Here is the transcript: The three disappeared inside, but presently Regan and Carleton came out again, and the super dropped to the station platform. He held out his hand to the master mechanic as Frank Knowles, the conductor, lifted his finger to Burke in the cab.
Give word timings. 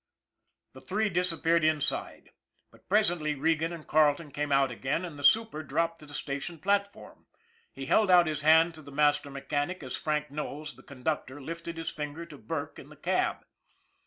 The 0.73 0.81
three 0.81 1.09
disappeared 1.09 1.63
inside, 1.63 2.31
but 2.71 2.89
presently 2.89 3.35
Regan 3.35 3.71
and 3.71 3.85
Carleton 3.85 4.31
came 4.31 4.51
out 4.51 4.71
again, 4.71 5.05
and 5.05 5.15
the 5.19 5.23
super 5.23 5.61
dropped 5.61 5.99
to 5.99 6.07
the 6.07 6.15
station 6.15 6.57
platform. 6.57 7.27
He 7.71 7.85
held 7.85 8.09
out 8.09 8.25
his 8.25 8.41
hand 8.41 8.73
to 8.73 8.81
the 8.81 8.89
master 8.91 9.29
mechanic 9.29 9.83
as 9.83 9.95
Frank 9.95 10.31
Knowles, 10.31 10.73
the 10.75 10.81
conductor, 10.81 11.39
lifted 11.39 11.77
his 11.77 11.91
finger 11.91 12.25
to 12.25 12.39
Burke 12.39 12.79
in 12.79 12.89
the 12.89 12.95
cab. 12.95 13.45